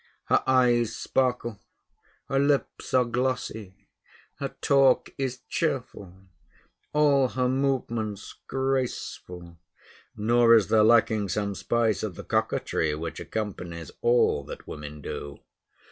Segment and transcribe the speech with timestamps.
[0.29, 1.59] Her eyes sparkle,
[2.27, 3.85] her lips are glossy,
[4.39, 6.11] her talk is cheerful,
[6.91, 9.59] all her movements graceful;
[10.17, 15.37] nor is there lacking some spice of the coquetry which accompanies all that women do.